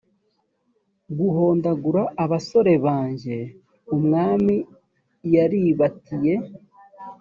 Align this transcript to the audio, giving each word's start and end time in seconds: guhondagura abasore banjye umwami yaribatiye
guhondagura 1.17 2.01
abasore 2.23 2.73
banjye 2.85 3.37
umwami 3.95 4.55
yaribatiye 5.33 6.35